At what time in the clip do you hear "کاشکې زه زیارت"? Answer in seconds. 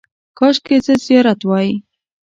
0.37-1.39